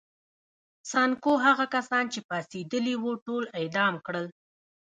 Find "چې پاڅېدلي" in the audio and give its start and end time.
2.13-2.95